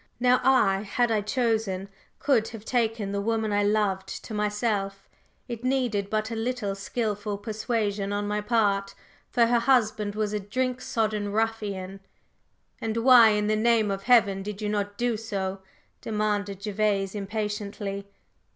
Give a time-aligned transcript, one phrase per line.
[0.19, 5.07] Now I, had I chosen, could have taken the woman I loved to myself;
[5.47, 8.95] it needed but a little skilful persuasion on my part,
[9.29, 11.99] for her husband was a drink sodden ruffian…"
[12.81, 15.61] "And why, in the name of Heaven, did you not do so?"
[16.01, 18.07] demanded Gervase impatiently.